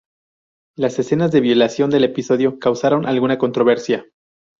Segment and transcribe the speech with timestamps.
[0.75, 4.07] Las escenas de violación del episodio causaron alguna controversia.